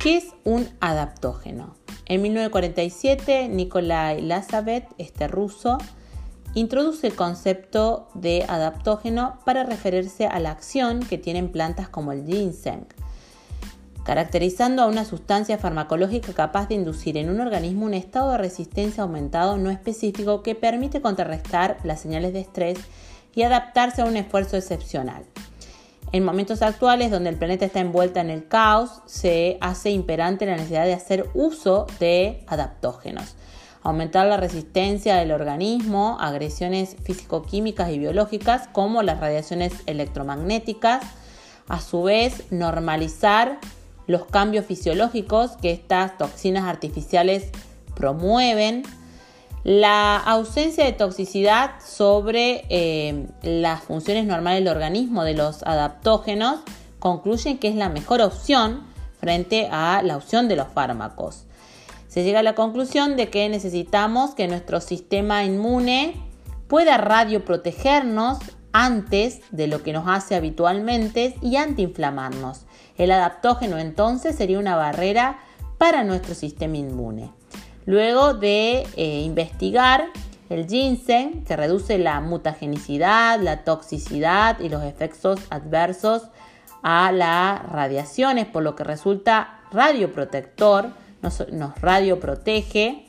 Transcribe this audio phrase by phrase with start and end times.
[0.00, 1.76] ¿Qué es un adaptógeno?
[2.06, 5.76] En 1947, Nikolai Lazavet, este ruso,
[6.54, 12.24] introduce el concepto de adaptógeno para referirse a la acción que tienen plantas como el
[12.24, 12.86] ginseng,
[14.02, 19.02] caracterizando a una sustancia farmacológica capaz de inducir en un organismo un estado de resistencia
[19.02, 22.78] aumentado no específico que permite contrarrestar las señales de estrés
[23.34, 25.26] y adaptarse a un esfuerzo excepcional.
[26.12, 30.56] En momentos actuales, donde el planeta está envuelta en el caos, se hace imperante la
[30.56, 33.36] necesidad de hacer uso de adaptógenos.
[33.82, 41.04] Aumentar la resistencia del organismo a agresiones físico-químicas y biológicas como las radiaciones electromagnéticas,
[41.68, 43.60] a su vez normalizar
[44.08, 47.50] los cambios fisiológicos que estas toxinas artificiales
[47.94, 48.82] promueven,
[49.64, 56.60] la ausencia de toxicidad sobre eh, las funciones normales del organismo de los adaptógenos
[56.98, 58.84] concluyen que es la mejor opción
[59.18, 61.44] frente a la opción de los fármacos
[62.10, 66.16] se llega a la conclusión de que necesitamos que nuestro sistema inmune
[66.66, 68.38] pueda radioprotegernos
[68.72, 72.66] antes de lo que nos hace habitualmente y antiinflamarnos.
[72.98, 75.38] El adaptógeno entonces sería una barrera
[75.78, 77.30] para nuestro sistema inmune.
[77.90, 80.04] Luego de eh, investigar
[80.48, 86.22] el ginseng, que reduce la mutagenicidad, la toxicidad y los efectos adversos
[86.84, 91.42] a las radiaciones, por lo que resulta radioprotector, nos,
[91.80, 93.06] radioprotege.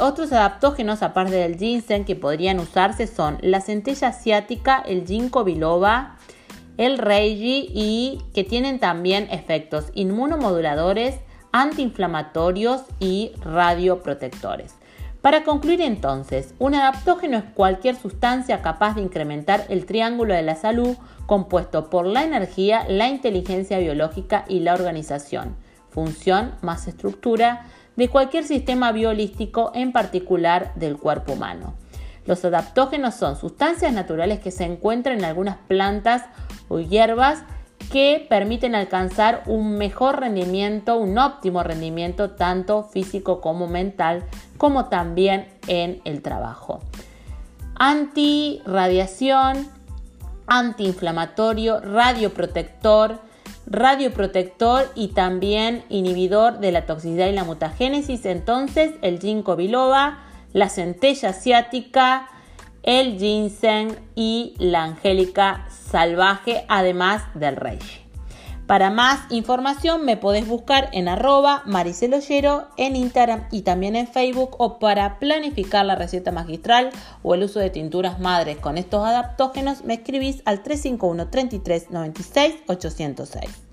[0.00, 6.16] otros adaptógenos, aparte del ginseng, que podrían usarse son la centella asiática, el ginkgo biloba,
[6.76, 11.20] el reishi y que tienen también efectos inmunomoduladores,
[11.60, 14.74] antiinflamatorios y radioprotectores.
[15.22, 20.54] Para concluir entonces, un adaptógeno es cualquier sustancia capaz de incrementar el triángulo de la
[20.54, 25.56] salud compuesto por la energía, la inteligencia biológica y la organización
[25.98, 31.74] función más estructura de cualquier sistema biolístico, en particular del cuerpo humano.
[32.24, 36.24] Los adaptógenos son sustancias naturales que se encuentran en algunas plantas
[36.68, 37.42] o hierbas
[37.90, 44.24] que permiten alcanzar un mejor rendimiento, un óptimo rendimiento tanto físico como mental,
[44.56, 46.80] como también en el trabajo.
[47.76, 49.68] Antirradiación,
[50.46, 53.20] antiinflamatorio, radioprotector,
[53.66, 58.24] radioprotector y también inhibidor de la toxicidad y la mutagénesis.
[58.26, 60.18] Entonces, el ginkgo biloba,
[60.52, 62.28] la centella asiática,
[62.82, 67.78] el ginseng y la angélica salvaje, además del rey.
[68.68, 74.56] Para más información me podés buscar en arroba mariceloyero en Instagram y también en Facebook
[74.58, 76.90] o para planificar la receta magistral
[77.22, 82.56] o el uso de tinturas madres con estos adaptógenos me escribís al 351 33 96
[82.66, 83.67] 806.